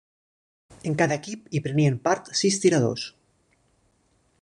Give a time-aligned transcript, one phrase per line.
[0.91, 3.05] En cada equip hi prenien part sis tiradors.